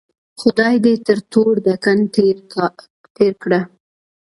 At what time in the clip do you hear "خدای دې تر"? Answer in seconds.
0.41-1.17